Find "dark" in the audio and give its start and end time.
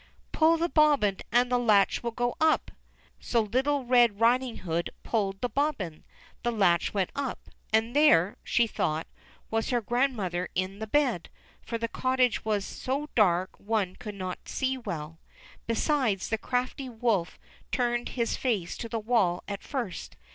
13.13-13.55